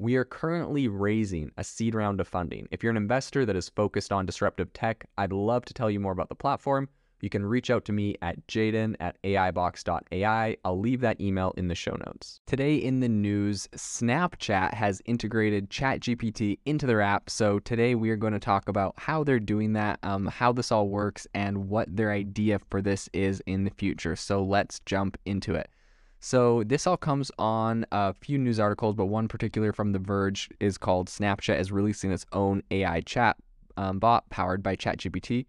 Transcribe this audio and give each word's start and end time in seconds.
We 0.00 0.14
are 0.14 0.24
currently 0.24 0.86
raising 0.86 1.50
a 1.56 1.64
seed 1.64 1.92
round 1.92 2.20
of 2.20 2.28
funding. 2.28 2.68
If 2.70 2.84
you're 2.84 2.92
an 2.92 2.96
investor 2.96 3.44
that 3.44 3.56
is 3.56 3.68
focused 3.68 4.12
on 4.12 4.26
disruptive 4.26 4.72
tech, 4.72 5.04
I'd 5.18 5.32
love 5.32 5.64
to 5.64 5.74
tell 5.74 5.90
you 5.90 5.98
more 5.98 6.12
about 6.12 6.28
the 6.28 6.36
platform. 6.36 6.88
You 7.20 7.28
can 7.28 7.44
reach 7.44 7.68
out 7.68 7.84
to 7.86 7.92
me 7.92 8.14
at 8.22 8.46
jaeden 8.46 8.94
at 9.00 9.20
aibox.ai. 9.24 10.56
I'll 10.64 10.78
leave 10.78 11.00
that 11.00 11.20
email 11.20 11.52
in 11.56 11.66
the 11.66 11.74
show 11.74 11.96
notes. 12.06 12.40
Today 12.46 12.76
in 12.76 13.00
the 13.00 13.08
news, 13.08 13.66
Snapchat 13.74 14.72
has 14.72 15.02
integrated 15.04 15.68
ChatGPT 15.68 16.60
into 16.64 16.86
their 16.86 17.00
app. 17.00 17.28
So 17.28 17.58
today 17.58 17.96
we 17.96 18.10
are 18.10 18.16
going 18.16 18.34
to 18.34 18.38
talk 18.38 18.68
about 18.68 18.94
how 18.98 19.24
they're 19.24 19.40
doing 19.40 19.72
that, 19.72 19.98
um, 20.04 20.26
how 20.26 20.52
this 20.52 20.70
all 20.70 20.88
works, 20.88 21.26
and 21.34 21.68
what 21.68 21.88
their 21.96 22.12
idea 22.12 22.60
for 22.70 22.80
this 22.80 23.10
is 23.12 23.42
in 23.46 23.64
the 23.64 23.72
future. 23.72 24.14
So 24.14 24.44
let's 24.44 24.78
jump 24.86 25.18
into 25.26 25.56
it. 25.56 25.68
So 26.20 26.64
this 26.64 26.86
all 26.86 26.96
comes 26.96 27.30
on 27.38 27.86
a 27.92 28.12
few 28.12 28.38
news 28.38 28.58
articles, 28.58 28.96
but 28.96 29.06
one 29.06 29.28
particular 29.28 29.72
from 29.72 29.92
The 29.92 29.98
Verge 29.98 30.48
is 30.60 30.76
called 30.76 31.08
Snapchat 31.08 31.58
is 31.58 31.70
releasing 31.70 32.10
its 32.10 32.26
own 32.32 32.62
AI 32.70 33.00
chat 33.02 33.36
um, 33.76 33.98
bot 33.98 34.28
powered 34.28 34.62
by 34.62 34.76
ChatGPT. 34.76 35.46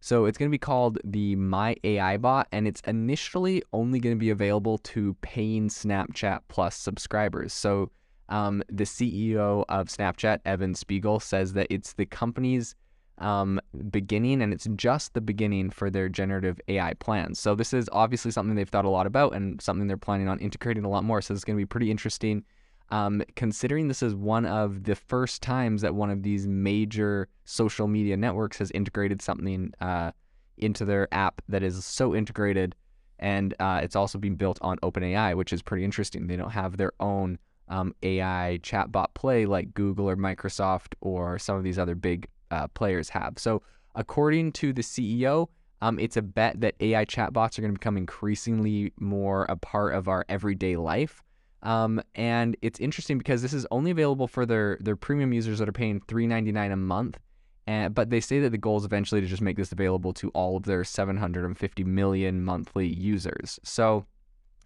So 0.00 0.24
it's 0.24 0.38
going 0.38 0.48
to 0.48 0.54
be 0.54 0.58
called 0.58 0.98
the 1.04 1.36
My 1.36 1.76
AI 1.84 2.16
Bot, 2.16 2.48
and 2.50 2.66
it's 2.66 2.80
initially 2.86 3.62
only 3.72 4.00
going 4.00 4.16
to 4.16 4.18
be 4.18 4.30
available 4.30 4.78
to 4.78 5.14
paying 5.20 5.68
Snapchat 5.68 6.40
Plus 6.48 6.74
subscribers. 6.76 7.52
So 7.52 7.90
um, 8.28 8.62
the 8.68 8.84
CEO 8.84 9.64
of 9.68 9.88
Snapchat, 9.88 10.40
Evan 10.44 10.74
Spiegel, 10.74 11.20
says 11.20 11.52
that 11.52 11.68
it's 11.70 11.92
the 11.92 12.06
company's 12.06 12.74
um, 13.18 13.60
beginning, 13.90 14.42
and 14.42 14.52
it's 14.52 14.66
just 14.76 15.14
the 15.14 15.20
beginning 15.20 15.70
for 15.70 15.90
their 15.90 16.08
generative 16.08 16.60
AI 16.68 16.94
plans. 16.94 17.38
So 17.38 17.54
this 17.54 17.72
is 17.72 17.88
obviously 17.92 18.30
something 18.30 18.54
they've 18.54 18.68
thought 18.68 18.84
a 18.84 18.90
lot 18.90 19.06
about 19.06 19.34
and 19.34 19.60
something 19.60 19.86
they're 19.86 19.96
planning 19.96 20.28
on 20.28 20.38
integrating 20.38 20.84
a 20.84 20.88
lot 20.88 21.04
more. 21.04 21.20
So 21.20 21.34
it's 21.34 21.44
going 21.44 21.56
to 21.56 21.60
be 21.60 21.66
pretty 21.66 21.90
interesting. 21.90 22.44
Um, 22.90 23.22
considering 23.36 23.88
this 23.88 24.02
is 24.02 24.14
one 24.14 24.44
of 24.44 24.84
the 24.84 24.94
first 24.94 25.40
times 25.40 25.80
that 25.82 25.94
one 25.94 26.10
of 26.10 26.22
these 26.22 26.46
major 26.46 27.28
social 27.44 27.88
media 27.88 28.16
networks 28.16 28.58
has 28.58 28.70
integrated 28.72 29.22
something 29.22 29.72
uh, 29.80 30.12
into 30.58 30.84
their 30.84 31.08
app 31.12 31.40
that 31.48 31.62
is 31.62 31.84
so 31.84 32.14
integrated, 32.14 32.74
and 33.18 33.54
uh, 33.60 33.80
it's 33.82 33.96
also 33.96 34.18
being 34.18 34.36
built 34.36 34.58
on 34.60 34.76
OpenAI, 34.78 35.34
which 35.36 35.52
is 35.52 35.62
pretty 35.62 35.84
interesting. 35.84 36.26
They 36.26 36.36
don't 36.36 36.50
have 36.50 36.76
their 36.76 36.92
own 37.00 37.38
um, 37.68 37.94
AI 38.02 38.58
chatbot 38.62 39.14
play 39.14 39.46
like 39.46 39.72
Google 39.72 40.08
or 40.08 40.16
Microsoft 40.16 40.94
or 41.00 41.38
some 41.38 41.56
of 41.56 41.64
these 41.64 41.78
other 41.78 41.94
big 41.94 42.28
uh, 42.52 42.68
players 42.68 43.08
have. 43.08 43.38
So, 43.38 43.62
according 43.94 44.52
to 44.52 44.72
the 44.72 44.82
CEO, 44.82 45.48
um, 45.80 45.98
it's 45.98 46.16
a 46.16 46.22
bet 46.22 46.60
that 46.60 46.76
AI 46.78 47.04
chatbots 47.04 47.58
are 47.58 47.62
going 47.62 47.74
to 47.74 47.78
become 47.78 47.96
increasingly 47.96 48.92
more 49.00 49.44
a 49.48 49.56
part 49.56 49.94
of 49.94 50.06
our 50.06 50.24
everyday 50.28 50.76
life. 50.76 51.22
Um, 51.64 52.00
and 52.14 52.56
it's 52.62 52.78
interesting 52.78 53.18
because 53.18 53.42
this 53.42 53.52
is 53.52 53.66
only 53.70 53.90
available 53.90 54.28
for 54.28 54.46
their 54.46 54.78
their 54.80 54.96
premium 54.96 55.32
users 55.32 55.58
that 55.58 55.68
are 55.68 55.72
paying 55.72 56.00
$3.99 56.00 56.72
a 56.72 56.76
month. 56.76 57.18
And, 57.66 57.94
but 57.94 58.10
they 58.10 58.20
say 58.20 58.40
that 58.40 58.50
the 58.50 58.58
goal 58.58 58.78
is 58.78 58.84
eventually 58.84 59.20
to 59.20 59.26
just 59.26 59.42
make 59.42 59.56
this 59.56 59.70
available 59.70 60.12
to 60.14 60.30
all 60.30 60.56
of 60.56 60.64
their 60.64 60.82
750 60.82 61.84
million 61.84 62.42
monthly 62.42 62.88
users. 62.88 63.60
So 63.62 64.04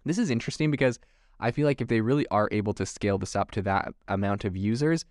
this 0.03 0.17
is 0.17 0.31
interesting 0.31 0.71
because 0.71 0.99
I 1.39 1.51
feel 1.51 1.67
like 1.67 1.79
if 1.79 1.87
they 1.87 2.01
really 2.01 2.27
are 2.29 2.49
able 2.51 2.73
to 2.73 2.85
scale 2.85 3.19
this 3.19 3.35
up 3.35 3.51
to 3.51 3.61
that 3.63 3.89
amount 4.07 4.45
of 4.45 4.57
users, 4.57 5.05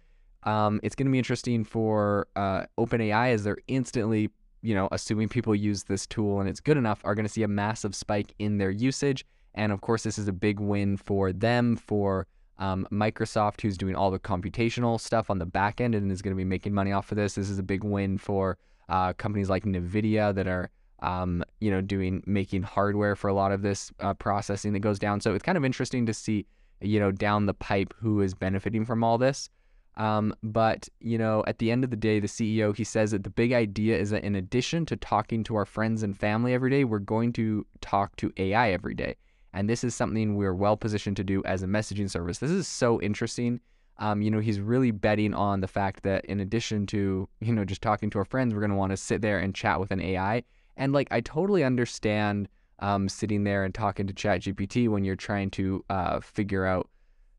um, 0.47 0.81
it's 0.83 0.95
going 0.95 1.07
to 1.07 1.13
be 1.13 1.19
interesting 1.19 1.65
for 1.65 2.29
uh, 2.37 2.65
OpenAI 2.79 3.35
as 3.35 3.45
they're 3.45 3.59
instantly, 3.67 4.31
you 4.63 4.75
know, 4.75 4.89
assuming 4.93 5.29
people 5.29 5.55
use 5.55 5.83
this 5.83 6.07
tool 6.07 6.41
and 6.41 6.49
it's 6.49 6.61
good 6.61 6.77
enough, 6.77 7.01
are 7.05 7.15
going 7.15 7.27
to 7.27 7.33
see 7.33 7.43
a 7.43 7.49
massive 7.49 7.95
spike 7.95 8.33
in 8.39 8.59
their 8.59 8.71
usage. 8.71 9.27
And 9.55 9.73
of 9.73 9.81
course, 9.81 10.05
this 10.05 10.19
is 10.19 10.29
a 10.29 10.33
big 10.33 10.61
win 10.61 10.97
for 10.97 11.33
them, 11.33 11.77
for 11.77 12.27
um, 12.59 12.87
Microsoft, 12.93 13.61
who's 13.61 13.77
doing 13.77 13.97
all 13.97 14.11
the 14.11 14.19
computational 14.19 15.01
stuff 15.01 15.31
on 15.31 15.39
the 15.39 15.47
back 15.47 15.81
end 15.81 15.95
and 15.95 16.13
is 16.13 16.23
going 16.23 16.35
to 16.35 16.39
be 16.39 16.45
making 16.45 16.73
money 16.73 16.93
off 16.93 17.11
of 17.11 17.17
this. 17.17 17.35
This 17.35 17.51
is 17.51 17.59
a 17.59 17.63
big 17.63 17.83
win 17.83 18.17
for 18.17 18.57
uh, 18.89 19.15
companies 19.15 19.51
like 19.51 19.65
NVIDIA 19.65 20.33
that 20.35 20.47
are, 20.47 20.71
um, 21.01 21.43
you 21.61 21.71
know, 21.71 21.81
doing 21.81 22.23
making 22.25 22.63
hardware 22.63 23.17
for 23.17 23.29
a 23.29 23.35
lot 23.35 23.51
of 23.51 23.63
this 23.63 23.91
uh, 24.01 24.15
processing 24.15 24.73
that 24.75 24.81
goes 24.81 24.99
down. 24.99 25.21
So 25.21 25.35
it's 25.35 25.43
kind 25.43 25.59
of 25.59 25.65
interesting 25.65 26.07
to 26.07 26.15
see, 26.15 26.47
you 26.81 27.01
know, 27.01 27.11
down 27.11 27.47
the 27.47 27.55
pipe 27.55 27.93
who 27.99 28.21
is 28.21 28.33
benefiting 28.33 28.85
from 28.85 29.03
all 29.03 29.19
this. 29.19 29.51
Um, 29.97 30.35
but 30.43 30.89
you 31.01 31.17
know, 31.17 31.43
at 31.47 31.59
the 31.59 31.71
end 31.71 31.83
of 31.85 31.91
the 31.91 31.97
day, 31.97 32.21
the 32.21 32.27
CEO 32.27 32.77
he 32.77 32.85
says 32.85 33.13
that 33.13 33.25
the 33.25 33.31
big 33.31 33.53
idea 33.53 33.99
is 33.99 34.11
that 34.11 34.25
in 34.25 34.35
addition 34.35 34.85
to 34.87 34.97
talking 34.97 35.43
to 35.45 35.57
our 35.57 35.65
friends 35.65 36.03
and 36.03 36.19
family 36.19 36.53
every 36.53 36.71
day, 36.71 36.85
we're 36.85 36.99
going 36.99 37.33
to 37.35 37.67
talk 37.81 38.17
to 38.17 38.33
AI 38.37 38.71
every 38.71 38.95
day, 38.95 39.17
and 39.53 39.71
this 39.71 39.83
is 39.83 39.95
something 39.95 40.37
we're 40.37 40.55
well 40.55 40.77
positioned 40.77 41.17
to 41.17 41.25
do 41.25 41.43
as 41.45 41.63
a 41.63 41.67
messaging 41.67 42.11
service. 42.11 42.39
This 42.39 42.51
is 42.51 42.69
so 42.69 43.01
interesting. 43.01 43.61
Um, 43.99 44.21
you 44.21 44.31
know, 44.31 44.41
he's 44.41 44.61
really 44.61 44.91
betting 44.91 45.33
on 45.33 45.61
the 45.61 45.69
fact 45.69 46.03
that 46.03 46.27
in 46.27 46.41
addition 46.41 46.87
to 46.89 47.29
you 47.41 47.53
know 47.55 47.65
just 47.65 47.81
talking 47.81 48.11
to 48.11 48.19
our 48.19 48.27
friends, 48.27 48.53
we're 48.53 48.61
going 48.61 48.71
to 48.71 48.77
want 48.77 48.91
to 48.91 48.97
sit 48.99 49.23
there 49.23 49.39
and 49.39 49.55
chat 49.55 49.81
with 49.81 49.91
an 49.91 50.01
AI. 50.01 50.43
And 50.77 50.93
like, 50.93 51.09
I 51.11 51.21
totally 51.21 51.65
understand 51.65 52.49
um, 52.81 53.09
sitting 53.09 53.45
there 53.45 53.65
and 53.65 53.75
talking 53.75 54.07
to 54.07 54.13
ChatGPT 54.13 54.89
when 54.89 55.05
you're 55.05 55.17
trying 55.17 55.51
to 55.53 55.85
uh, 55.89 56.21
figure 56.21 56.67
out 56.67 56.89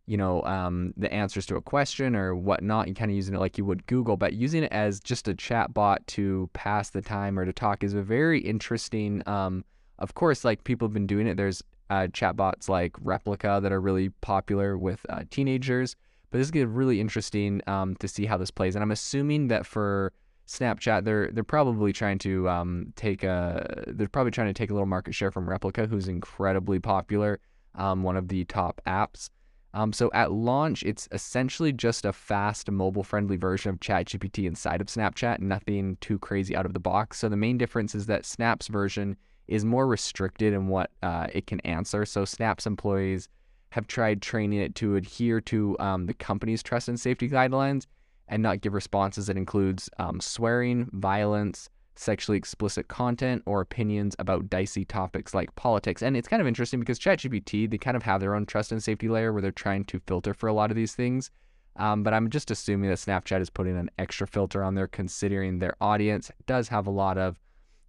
you 0.07 0.16
know, 0.16 0.41
um, 0.44 0.94
the 0.95 1.13
answers 1.13 1.45
to 1.47 1.57
a 1.57 1.62
question 1.62 2.16
or 2.16 2.34
whatnot, 2.34 2.88
and 2.88 2.95
kind 2.95 3.12
of 3.12 3.16
using 3.16 3.35
it 3.35 3.40
like 3.40 3.57
you 3.57 3.66
would 3.66 3.85
Google, 3.85 4.16
but 4.16 4.34
using 4.34 4.63
it 4.63 4.72
as 4.72 5.00
just 5.01 5.28
a 5.28 5.35
chat 5.35 5.73
bot 5.73 6.06
to 6.07 6.50
pass 6.53 6.90
the 6.90 7.01
time 7.01 7.38
or 7.38 7.45
to 7.45 7.53
talk 7.53 7.84
is 7.84 7.94
a 7.94 8.01
very 8.01 8.40
interesting. 8.40 9.22
Um, 9.28 9.66
of 10.00 10.16
course, 10.16 10.45
like 10.45 10.63
people 10.63 10.88
have 10.88 10.94
been 10.94 11.07
doing 11.07 11.28
it. 11.28 11.35
There's 11.35 11.62
uh, 11.90 12.07
chatbots 12.12 12.69
like 12.69 12.94
Replika 12.94 13.62
that 13.62 13.72
are 13.72 13.81
really 13.81 14.09
popular 14.22 14.78
with 14.78 15.06
uh, 15.09 15.23
teenagers, 15.29 15.95
but 16.31 16.38
this 16.38 16.50
is 16.50 16.66
really 16.66 17.01
interesting 17.01 17.62
um, 17.68 17.95
to 17.97 18.07
see 18.07 18.25
how 18.25 18.38
this 18.38 18.51
plays. 18.51 18.75
And 18.75 18.84
I'm 18.84 18.91
assuming 18.91 19.50
that 19.50 19.66
for 19.66 20.13
Snapchat, 20.47 21.03
they're 21.03 21.31
they're 21.31 21.44
probably 21.44 21.91
trying 21.91 22.19
to 22.19 22.47
um, 22.47 22.94
take 22.95 23.24
a 23.24 23.84
they're 23.88 24.07
probably 24.07 24.31
trying 24.31 24.47
to 24.47 24.53
take 24.53 24.69
a 24.69 24.74
little 24.74 24.88
market 24.88 25.13
share 25.13 25.31
from 25.31 25.47
Replika, 25.47 25.89
who's 25.89 26.07
incredibly 26.07 26.79
popular, 26.79 27.39
um, 27.75 28.03
one 28.03 28.16
of 28.16 28.29
the 28.29 28.45
top 28.45 28.79
apps. 28.88 29.29
Um, 29.74 29.94
so 29.94 30.10
at 30.14 30.32
launch, 30.32 30.82
it's 30.84 31.08
essentially 31.12 31.72
just 31.72 32.06
a 32.06 32.14
fast, 32.14 32.72
mobile-friendly 32.72 33.38
version 33.38 33.69
of 33.69 33.80
ChatGPT 33.80 34.48
inside 34.48 34.81
of 34.81 34.88
Snapchat. 34.88 35.40
Nothing 35.40 35.98
too 36.02 36.18
crazy 36.18 36.56
out 36.56 36.66
of 36.66 36.74
the 36.74 36.80
box. 36.80 37.19
So 37.19 37.30
the 37.30 37.38
main 37.38 37.58
difference 37.58 37.94
is 37.94 38.06
that 38.08 38.25
Snap's 38.25 38.68
version 38.68 39.18
is 39.48 39.64
more 39.64 39.88
restricted 39.88 40.54
in 40.54 40.68
what 40.68 40.92
uh, 41.04 41.28
it 41.31 41.48
can 41.48 41.60
answer. 41.62 42.06
So 42.06 42.25
Snap's 42.25 42.66
employees 42.66 43.30
have 43.69 43.88
tried 43.88 44.22
training 44.22 44.60
it 44.60 44.75
to 44.75 44.96
adhere 44.96 45.42
to 45.42 45.78
um, 45.80 46.06
the 46.06 46.13
company's 46.13 46.63
trust 46.63 46.88
and 46.88 47.00
safety 47.00 47.30
guidelines 47.30 47.86
and 48.28 48.42
not 48.42 48.62
give 48.62 48.74
responses 48.74 49.28
that 49.28 49.38
includes 49.38 49.90
um, 50.00 50.20
swearing, 50.20 50.90
violence, 50.94 51.70
sexually 51.98 52.38
explicit 52.38 52.88
content 52.88 53.44
or 53.46 53.62
opinions 53.62 54.16
about 54.20 54.50
dicey 54.50 54.86
topics 54.86 55.34
like 55.34 55.56
politics. 55.56 56.02
And 56.02 56.16
it's 56.16 56.28
kind 56.28 56.42
of 56.42 56.48
interesting 56.48 56.80
because 56.80 57.00
ChatGPT, 57.00 57.70
they 57.70 57.78
kind 57.78 57.98
of 57.98 58.04
have 58.04 58.22
their 58.22 58.36
own 58.36 58.46
trust 58.46 58.72
and 58.72 58.82
safety 58.82 59.10
layer 59.10 59.34
where 59.34 59.42
they're 59.42 59.52
trying 59.52 59.86
to 59.86 60.00
filter 60.00 60.34
for 60.34 60.48
a 60.48 60.54
lot 60.54 60.70
of 60.70 60.76
these 60.76 60.96
things. 60.96 61.32
Um, 61.78 62.04
but 62.04 62.14
I'm 62.14 62.30
just 62.30 62.50
assuming 62.50 62.90
that 62.90 62.98
Snapchat 62.98 63.42
is 63.42 63.50
putting 63.50 63.78
an 63.78 63.90
extra 64.00 64.28
filter 64.28 64.64
on 64.64 64.76
there, 64.76 64.88
considering 64.88 65.60
their 65.60 65.76
audience 65.80 66.32
does 66.46 66.68
have 66.70 66.88
a 66.88 66.92
lot 66.92 67.18
of 67.18 67.40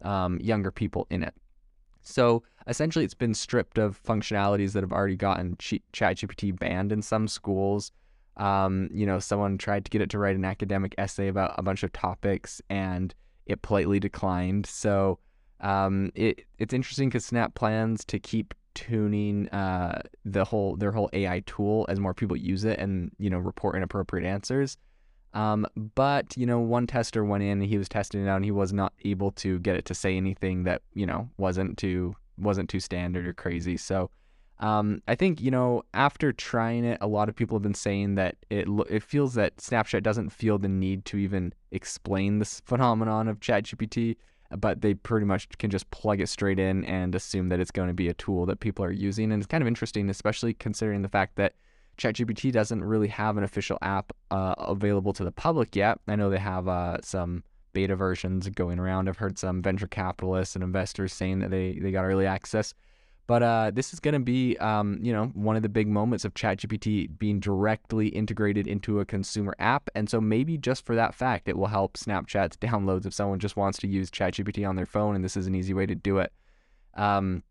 um, 0.02 0.38
younger 0.40 0.70
people 0.70 1.06
in 1.10 1.22
it. 1.22 1.34
So 2.02 2.42
essentially, 2.66 3.04
it's 3.04 3.14
been 3.14 3.34
stripped 3.34 3.78
of 3.78 4.00
functionalities 4.02 4.72
that 4.72 4.82
have 4.82 4.92
already 4.92 5.16
gotten 5.16 5.56
ChatGPT 5.56 6.58
banned 6.58 6.92
in 6.92 7.02
some 7.02 7.28
schools. 7.28 7.92
Um, 8.36 8.88
you 8.92 9.04
know, 9.04 9.18
someone 9.18 9.58
tried 9.58 9.84
to 9.84 9.90
get 9.90 10.00
it 10.00 10.10
to 10.10 10.18
write 10.18 10.36
an 10.36 10.44
academic 10.44 10.94
essay 10.96 11.28
about 11.28 11.54
a 11.58 11.62
bunch 11.62 11.82
of 11.82 11.92
topics 11.92 12.62
and 12.70 13.14
it 13.48 13.62
politely 13.62 13.98
declined. 13.98 14.66
So 14.66 15.18
um, 15.60 16.12
it 16.14 16.44
it's 16.58 16.72
interesting 16.72 17.08
because 17.08 17.24
Snap 17.24 17.54
plans 17.54 18.04
to 18.04 18.20
keep 18.20 18.54
tuning 18.74 19.48
uh, 19.48 20.02
the 20.24 20.44
whole 20.44 20.76
their 20.76 20.92
whole 20.92 21.10
AI 21.12 21.42
tool 21.46 21.84
as 21.88 21.98
more 21.98 22.14
people 22.14 22.36
use 22.36 22.64
it 22.64 22.78
and 22.78 23.10
you 23.18 23.28
know 23.28 23.38
report 23.38 23.74
inappropriate 23.74 24.24
answers. 24.24 24.76
Um, 25.34 25.66
but 25.94 26.36
you 26.36 26.46
know, 26.46 26.60
one 26.60 26.86
tester 26.86 27.24
went 27.24 27.42
in 27.42 27.60
and 27.60 27.64
he 27.64 27.78
was 27.78 27.88
testing 27.88 28.24
it 28.24 28.28
out 28.28 28.36
and 28.36 28.44
he 28.44 28.50
was 28.50 28.72
not 28.72 28.92
able 29.04 29.32
to 29.32 29.58
get 29.58 29.76
it 29.76 29.84
to 29.86 29.94
say 29.94 30.16
anything 30.16 30.64
that 30.64 30.82
you 30.94 31.06
know 31.06 31.28
wasn't 31.38 31.76
too 31.76 32.14
wasn't 32.36 32.70
too 32.70 32.80
standard 32.80 33.26
or 33.26 33.32
crazy. 33.32 33.76
So 33.76 34.10
um, 34.60 35.02
I 35.06 35.14
think 35.14 35.40
you 35.40 35.50
know 35.50 35.82
after 35.94 36.32
trying 36.32 36.84
it, 36.84 36.98
a 37.00 37.06
lot 37.06 37.28
of 37.28 37.36
people 37.36 37.56
have 37.56 37.62
been 37.62 37.74
saying 37.74 38.16
that 38.16 38.36
it 38.50 38.68
it 38.88 39.02
feels 39.02 39.34
that 39.34 39.56
Snapchat 39.58 40.02
doesn't 40.02 40.30
feel 40.30 40.58
the 40.58 40.68
need 40.68 41.04
to 41.06 41.16
even 41.16 41.52
explain 41.70 42.38
this 42.38 42.60
phenomenon 42.60 43.28
of 43.28 43.40
ChatGPT, 43.40 44.16
but 44.58 44.80
they 44.80 44.94
pretty 44.94 45.26
much 45.26 45.48
can 45.58 45.70
just 45.70 45.90
plug 45.90 46.20
it 46.20 46.28
straight 46.28 46.58
in 46.58 46.84
and 46.84 47.14
assume 47.14 47.48
that 47.50 47.60
it's 47.60 47.70
going 47.70 47.88
to 47.88 47.94
be 47.94 48.08
a 48.08 48.14
tool 48.14 48.46
that 48.46 48.60
people 48.60 48.84
are 48.84 48.90
using. 48.90 49.30
And 49.30 49.40
it's 49.40 49.46
kind 49.46 49.62
of 49.62 49.68
interesting, 49.68 50.10
especially 50.10 50.54
considering 50.54 51.02
the 51.02 51.08
fact 51.08 51.36
that 51.36 51.54
ChatGPT 51.98 52.50
doesn't 52.52 52.82
really 52.82 53.08
have 53.08 53.36
an 53.36 53.44
official 53.44 53.78
app 53.82 54.12
uh, 54.30 54.54
available 54.58 55.12
to 55.12 55.24
the 55.24 55.32
public 55.32 55.76
yet. 55.76 55.98
I 56.08 56.16
know 56.16 56.30
they 56.30 56.38
have 56.38 56.66
uh, 56.66 56.98
some 57.02 57.44
beta 57.72 57.94
versions 57.94 58.48
going 58.48 58.78
around. 58.78 59.08
I've 59.08 59.18
heard 59.18 59.38
some 59.38 59.62
venture 59.62 59.86
capitalists 59.86 60.56
and 60.56 60.64
investors 60.64 61.12
saying 61.12 61.40
that 61.40 61.50
they 61.50 61.78
they 61.80 61.90
got 61.90 62.04
early 62.04 62.26
access. 62.26 62.72
But 63.28 63.42
uh, 63.42 63.70
this 63.72 63.92
is 63.92 64.00
going 64.00 64.14
to 64.14 64.20
be, 64.20 64.56
um, 64.56 64.98
you 65.02 65.12
know, 65.12 65.26
one 65.34 65.54
of 65.54 65.62
the 65.62 65.68
big 65.68 65.86
moments 65.86 66.24
of 66.24 66.32
ChatGPT 66.32 67.16
being 67.18 67.38
directly 67.38 68.08
integrated 68.08 68.66
into 68.66 69.00
a 69.00 69.04
consumer 69.04 69.54
app, 69.58 69.90
and 69.94 70.08
so 70.08 70.20
maybe 70.20 70.56
just 70.56 70.84
for 70.84 70.96
that 70.96 71.14
fact, 71.14 71.46
it 71.46 71.56
will 71.56 71.66
help 71.66 71.96
Snapchat's 71.96 72.56
downloads 72.66 73.06
if 73.06 73.12
someone 73.14 73.38
just 73.38 73.56
wants 73.56 73.78
to 73.80 73.86
use 73.86 74.10
ChatGPT 74.10 74.66
on 74.68 74.74
their 74.76 74.86
phone, 74.86 75.14
and 75.14 75.22
this 75.22 75.36
is 75.36 75.46
an 75.46 75.54
easy 75.54 75.74
way 75.74 75.86
to 75.86 75.94
do 75.94 76.18
it. 76.18 76.32
Um, 76.94 77.44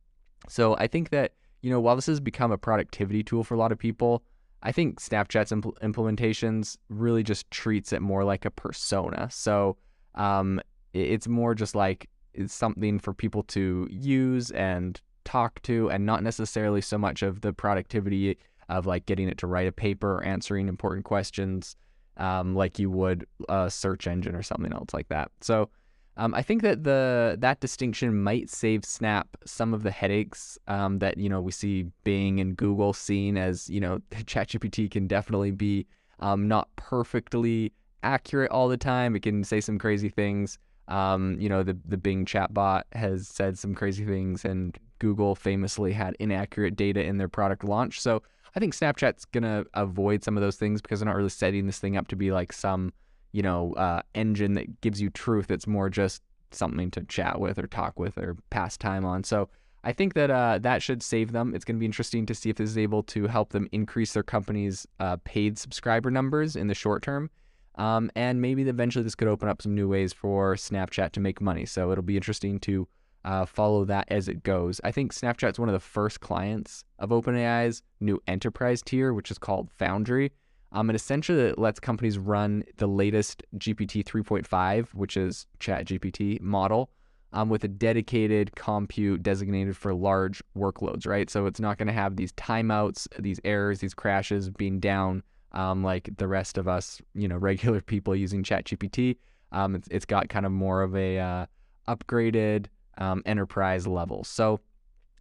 so 0.49 0.75
I 0.77 0.87
think 0.87 1.11
that 1.11 1.33
you 1.61 1.69
know, 1.69 1.79
while 1.79 1.95
this 1.95 2.05
has 2.07 2.19
become 2.19 2.51
a 2.51 2.57
productivity 2.57 3.23
tool 3.23 3.43
for 3.43 3.55
a 3.55 3.57
lot 3.57 3.71
of 3.71 3.77
people, 3.79 4.23
I 4.63 4.71
think 4.71 4.99
Snapchat's 4.99 5.51
impl- 5.51 5.77
implementations 5.79 6.77
really 6.89 7.23
just 7.23 7.49
treats 7.51 7.93
it 7.93 8.01
more 8.01 8.23
like 8.23 8.45
a 8.45 8.51
persona. 8.51 9.27
So 9.31 9.77
um, 10.15 10.61
it's 10.93 11.27
more 11.27 11.53
just 11.55 11.75
like 11.75 12.09
it's 12.33 12.53
something 12.53 12.99
for 12.99 13.13
people 13.13 13.43
to 13.43 13.87
use 13.91 14.51
and 14.51 14.99
talk 15.27 15.61
to 15.63 15.91
and 15.91 16.05
not 16.05 16.23
necessarily 16.23 16.79
so 16.79 16.97
much 16.97 17.21
of 17.21 17.41
the 17.41 17.51
productivity 17.51 18.37
of 18.69 18.85
like 18.85 19.05
getting 19.05 19.27
it 19.27 19.37
to 19.37 19.47
write 19.47 19.67
a 19.67 19.71
paper 19.71 20.15
or 20.15 20.23
answering 20.23 20.67
important 20.67 21.05
questions 21.05 21.75
um, 22.17 22.55
like 22.55 22.79
you 22.79 22.89
would 22.89 23.27
a 23.49 23.69
search 23.69 24.07
engine 24.07 24.35
or 24.35 24.41
something 24.41 24.73
else 24.73 24.93
like 24.93 25.07
that. 25.09 25.29
So 25.41 25.69
um, 26.17 26.33
I 26.33 26.41
think 26.41 26.63
that 26.63 26.83
the 26.83 27.37
that 27.39 27.59
distinction 27.59 28.23
might 28.23 28.49
save 28.49 28.83
Snap 28.83 29.27
some 29.45 29.73
of 29.73 29.83
the 29.83 29.91
headaches 29.91 30.57
um, 30.67 30.99
that 30.99 31.17
you 31.17 31.29
know 31.29 31.41
we 31.41 31.51
see 31.51 31.85
Bing 32.03 32.39
and 32.39 32.57
Google 32.57 32.93
seeing 32.93 33.37
as 33.37 33.69
you 33.69 33.79
know 33.79 33.99
ChatGPT 34.11 34.89
can 34.89 35.07
definitely 35.07 35.51
be 35.51 35.85
um, 36.19 36.47
not 36.47 36.69
perfectly 36.75 37.71
accurate 38.01 38.49
all 38.49 38.67
the 38.67 38.77
time. 38.77 39.15
It 39.15 39.21
can 39.21 39.43
say 39.43 39.61
some 39.61 39.77
crazy 39.77 40.09
things. 40.09 40.57
Um, 40.87 41.37
you 41.39 41.49
know 41.49 41.63
the 41.63 41.77
the 41.85 41.97
Bing 41.97 42.25
chatbot 42.25 42.83
has 42.93 43.27
said 43.27 43.59
some 43.59 43.75
crazy 43.75 44.05
things, 44.05 44.43
and 44.43 44.77
Google 44.99 45.35
famously 45.35 45.93
had 45.93 46.15
inaccurate 46.19 46.75
data 46.75 47.03
in 47.03 47.17
their 47.17 47.27
product 47.27 47.63
launch. 47.63 48.01
So 48.01 48.23
I 48.55 48.59
think 48.59 48.73
Snapchat's 48.73 49.25
gonna 49.25 49.65
avoid 49.73 50.23
some 50.23 50.37
of 50.37 50.41
those 50.41 50.55
things 50.55 50.81
because 50.81 50.99
they're 50.99 51.07
not 51.07 51.15
really 51.15 51.29
setting 51.29 51.67
this 51.67 51.79
thing 51.79 51.97
up 51.97 52.07
to 52.09 52.15
be 52.15 52.31
like 52.31 52.53
some, 52.53 52.93
you 53.31 53.41
know, 53.41 53.73
uh, 53.73 54.01
engine 54.15 54.53
that 54.53 54.81
gives 54.81 55.01
you 55.01 55.09
truth. 55.09 55.51
It's 55.51 55.67
more 55.67 55.89
just 55.89 56.21
something 56.51 56.91
to 56.91 57.03
chat 57.03 57.39
with 57.39 57.59
or 57.59 57.67
talk 57.67 57.99
with 57.99 58.17
or 58.17 58.37
pass 58.49 58.77
time 58.77 59.05
on. 59.05 59.23
So 59.23 59.49
I 59.83 59.93
think 59.93 60.15
that 60.15 60.31
uh, 60.31 60.59
that 60.59 60.81
should 60.81 61.01
save 61.01 61.31
them. 61.31 61.53
It's 61.55 61.63
going 61.63 61.75
to 61.75 61.79
be 61.79 61.85
interesting 61.85 62.25
to 62.25 62.35
see 62.35 62.49
if 62.49 62.57
this 62.57 62.69
is 62.69 62.77
able 62.77 63.03
to 63.03 63.27
help 63.27 63.51
them 63.51 63.69
increase 63.71 64.13
their 64.13 64.23
company's 64.23 64.87
uh, 64.99 65.17
paid 65.23 65.57
subscriber 65.57 66.11
numbers 66.11 66.55
in 66.55 66.67
the 66.67 66.73
short 66.73 67.03
term. 67.03 67.29
Um, 67.75 68.09
and 68.15 68.41
maybe 68.41 68.63
eventually 68.63 69.03
this 69.03 69.15
could 69.15 69.27
open 69.27 69.47
up 69.47 69.61
some 69.61 69.75
new 69.75 69.87
ways 69.87 70.11
for 70.11 70.55
Snapchat 70.55 71.11
to 71.11 71.19
make 71.19 71.39
money. 71.39 71.65
So 71.65 71.91
it'll 71.91 72.03
be 72.03 72.17
interesting 72.17 72.59
to 72.61 72.87
uh, 73.25 73.45
follow 73.45 73.85
that 73.85 74.05
as 74.09 74.27
it 74.27 74.43
goes. 74.43 74.79
I 74.83 74.91
think 74.91 75.13
Snapchat's 75.13 75.59
one 75.59 75.69
of 75.69 75.73
the 75.73 75.79
first 75.79 76.21
clients 76.21 76.83
of 76.99 77.09
OpenAI's 77.09 77.81
new 77.99 78.21
enterprise 78.27 78.81
tier, 78.81 79.13
which 79.13 79.31
is 79.31 79.37
called 79.37 79.69
Foundry. 79.71 80.31
Um, 80.71 80.89
and 80.89 80.95
essentially, 80.95 81.41
it 81.41 81.57
lets 81.57 81.79
companies 81.79 82.17
run 82.17 82.63
the 82.77 82.87
latest 82.87 83.43
GPT 83.57 84.03
3.5, 84.03 84.93
which 84.93 85.15
is 85.17 85.45
ChatGPT 85.59 86.41
model, 86.41 86.89
um, 87.33 87.49
with 87.49 87.63
a 87.63 87.67
dedicated 87.69 88.55
compute 88.55 89.23
designated 89.23 89.77
for 89.77 89.93
large 89.93 90.43
workloads, 90.57 91.07
right? 91.07 91.29
So 91.29 91.45
it's 91.45 91.59
not 91.59 91.77
going 91.77 91.87
to 91.87 91.93
have 91.93 92.15
these 92.15 92.33
timeouts, 92.33 93.07
these 93.19 93.39
errors, 93.45 93.79
these 93.79 93.93
crashes 93.93 94.49
being 94.49 94.79
down 94.79 95.23
um, 95.53 95.83
like 95.83 96.09
the 96.17 96.27
rest 96.27 96.57
of 96.57 96.67
us, 96.67 97.01
you 97.13 97.27
know, 97.27 97.37
regular 97.37 97.81
people 97.81 98.15
using 98.15 98.43
ChatGPT. 98.43 99.17
Um, 99.51 99.75
it's, 99.75 99.87
it's 99.89 100.05
got 100.05 100.29
kind 100.29 100.45
of 100.45 100.51
more 100.51 100.81
of 100.81 100.95
a 100.95 101.19
uh, 101.19 101.45
upgraded 101.87 102.65
um, 102.97 103.21
enterprise 103.25 103.87
level. 103.87 104.23
So 104.23 104.59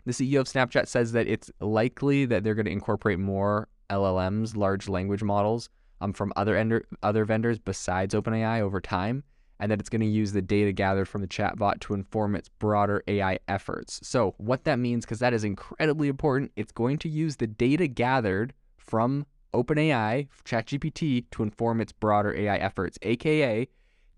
the 0.04 0.12
CEO 0.12 0.40
of 0.40 0.46
Snapchat 0.46 0.86
says 0.86 1.12
that 1.12 1.26
it's 1.26 1.50
likely 1.60 2.26
that 2.26 2.44
they're 2.44 2.54
going 2.54 2.66
to 2.66 2.72
incorporate 2.72 3.18
more 3.18 3.68
LLMs, 3.90 4.56
large 4.56 4.88
language 4.88 5.22
models, 5.22 5.68
um, 6.00 6.12
from 6.12 6.32
other 6.36 6.56
ender- 6.56 6.86
other 7.02 7.24
vendors 7.24 7.58
besides 7.58 8.14
OpenAI 8.14 8.60
over 8.60 8.80
time, 8.80 9.24
and 9.58 9.70
that 9.70 9.80
it's 9.80 9.88
going 9.88 10.00
to 10.00 10.06
use 10.06 10.32
the 10.32 10.42
data 10.42 10.72
gathered 10.72 11.08
from 11.08 11.22
the 11.22 11.26
chatbot 11.26 11.80
to 11.80 11.94
inform 11.94 12.36
its 12.36 12.48
broader 12.48 13.02
AI 13.08 13.38
efforts. 13.48 14.00
So 14.02 14.34
what 14.38 14.64
that 14.64 14.78
means, 14.78 15.04
because 15.04 15.20
that 15.20 15.32
is 15.32 15.44
incredibly 15.44 16.08
important, 16.08 16.52
it's 16.56 16.72
going 16.72 16.98
to 16.98 17.08
use 17.08 17.36
the 17.36 17.46
data 17.46 17.88
gathered 17.88 18.52
from 18.76 19.26
OpenAI, 19.54 20.28
ChatGPT, 20.44 21.24
to 21.30 21.42
inform 21.42 21.80
its 21.80 21.92
broader 21.92 22.36
AI 22.36 22.56
efforts, 22.56 22.98
aka 23.02 23.68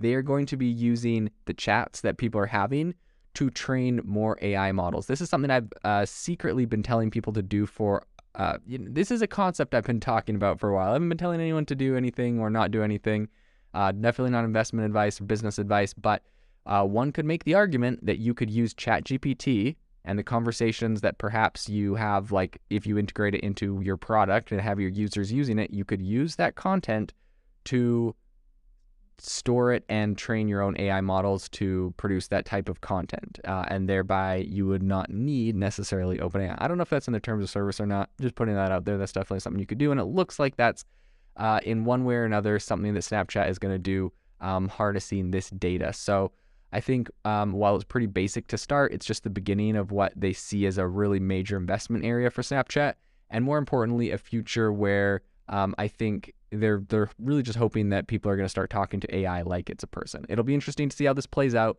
they 0.01 0.15
are 0.15 0.23
going 0.23 0.47
to 0.47 0.57
be 0.57 0.67
using 0.67 1.31
the 1.47 1.55
chats 1.55 2.01
that 2.03 2.19
people 2.19 2.41
are 2.41 2.47
having 2.47 2.95
to 3.39 3.51
train 3.51 4.01
more 4.05 4.37
AI 4.43 4.73
models. 4.73 5.07
This 5.07 5.21
is 5.21 5.31
something 5.31 5.49
I've 5.49 5.73
uh, 5.85 6.05
secretly 6.05 6.65
been 6.65 6.83
telling 6.83 7.09
people 7.09 7.33
to 7.35 7.43
do 7.43 7.67
for. 7.67 8.05
Uh, 8.35 8.59
you 8.67 8.79
know, 8.79 8.91
this 8.91 9.13
is 9.13 9.23
a 9.23 9.29
concept 9.29 9.77
I've 9.77 9.85
been 9.85 10.01
talking 10.01 10.35
about 10.35 10.59
for 10.59 10.71
a 10.71 10.75
while. 10.75 10.91
I 10.91 10.95
haven't 10.95 11.09
been 11.09 11.19
telling 11.19 11.41
anyone 11.41 11.65
to 11.67 11.77
do 11.77 11.97
anything 11.97 12.41
or 12.41 12.51
not 12.51 12.73
do 12.73 12.83
anything. 12.83 13.29
Uh, 13.75 13.93
definitely 13.93 14.33
not 14.33 14.45
investment 14.45 14.87
advice 14.87 15.21
or 15.21 15.25
business 15.25 15.61
advice, 15.61 15.95
but 15.95 16.25
uh, 16.67 16.85
one 16.85 17.13
could 17.13 17.25
make 17.25 17.45
the 17.45 17.55
argument 17.55 18.05
that 18.05 18.19
you 18.19 18.35
could 18.35 18.51
use 18.51 18.75
ChatGPT 18.75 19.77
and 20.05 20.19
the 20.19 20.25
conversations 20.25 21.01
that 21.03 21.19
perhaps 21.19 21.69
you 21.69 21.95
have, 21.95 22.33
like 22.33 22.61
if 22.71 22.89
you 22.89 22.99
integrate 22.99 23.37
it 23.37 23.43
into 23.43 23.81
your 23.83 23.97
product 23.97 24.51
and 24.51 24.61
have 24.61 24.81
your 24.81 24.91
users 24.91 25.33
using 25.33 25.61
it, 25.61 25.71
you 25.71 25.85
could 25.85 26.03
use 26.03 26.35
that 26.37 26.57
content 26.57 27.15
to 27.67 28.17
store 29.21 29.73
it 29.73 29.85
and 29.89 30.17
train 30.17 30.49
your 30.49 30.63
own 30.63 30.77
AI 30.79 31.01
models 31.01 31.49
to 31.51 31.93
produce 31.97 32.29
that 32.29 32.45
type 32.45 32.69
of 32.69 32.81
content. 32.81 33.39
Uh, 33.45 33.65
and 33.69 33.89
thereby, 33.89 34.37
you 34.37 34.67
would 34.67 34.83
not 34.83 35.11
need 35.11 35.57
necessarily 35.57 36.19
OpenAI. 36.19 36.57
I 36.59 36.69
don't 36.69 36.79
know 36.79 36.83
if 36.83 36.91
that's 36.91 37.09
in 37.09 37.13
the 37.13 37.21
terms 37.21 37.43
of 37.43 37.51
service 37.51 37.81
or 37.81 37.87
not. 37.87 38.11
Just 38.21 38.35
putting 38.35 38.55
that 38.55 38.71
out 38.71 38.85
there. 38.85 38.99
That's 38.99 39.13
definitely 39.13 39.41
something 39.41 39.61
you 39.61 39.67
could 39.67 39.79
do. 39.79 39.91
And 39.91 40.01
it 40.01 40.05
looks 40.05 40.39
like 40.39 40.57
that's 40.57 40.85
uh, 41.37 41.61
in 41.65 41.85
one 41.85 42.05
way 42.05 42.17
or 42.17 42.25
another 42.25 42.59
something 42.59 42.95
that 42.95 43.01
Snapchat 43.01 43.49
is 43.49 43.59
going 43.59 43.75
to 43.75 43.79
do, 43.79 44.13
um, 44.41 44.69
harnessing 44.69 45.31
this 45.31 45.51
data. 45.51 45.93
So 45.93 46.33
I 46.73 46.81
think 46.81 47.11
um, 47.25 47.53
while 47.53 47.75
it's 47.77 47.85
pretty 47.85 48.07
basic 48.07 48.47
to 48.49 48.59
start, 48.59 48.93
it's 48.93 49.07
just 49.07 49.23
the 49.23 49.31
beginning 49.31 49.77
of 49.77 49.91
what 49.91 50.13
they 50.15 50.33
see 50.33 50.67
as 50.67 50.79
a 50.79 50.87
really 50.87 51.21
major 51.21 51.57
investment 51.57 52.05
area 52.05 52.31
for 52.31 52.43
Snapchat. 52.43 52.95
And 53.31 53.45
more 53.45 53.59
importantly, 53.59 54.11
a 54.11 54.19
future 54.19 54.73
where 54.73 55.23
um, 55.49 55.75
I 55.79 55.89
think 55.89 56.35
they're 56.51 56.83
they're 56.89 57.11
really 57.19 57.43
just 57.43 57.59
hoping 57.59 57.91
that 57.91 58.07
people 58.07 58.31
are 58.31 58.37
going 58.37 58.45
to 58.45 58.51
start 58.51 58.71
talking 58.71 59.01
to 59.01 59.17
AI 59.17 59.43
like 59.43 59.71
it's 59.71 59.85
a 59.85 59.89
person. 59.89 60.25
It'll 60.29 60.45
be 60.45 60.55
interesting 60.55 60.89
to 60.89 60.97
see 60.97 61.05
how 61.05 61.13
this 61.13 61.27
plays 61.27 61.55
out. 61.55 61.79